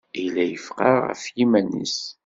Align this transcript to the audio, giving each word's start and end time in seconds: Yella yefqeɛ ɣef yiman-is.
Yella 0.21 0.43
yefqeɛ 0.45 0.95
ɣef 1.07 1.21
yiman-is. 1.37 1.97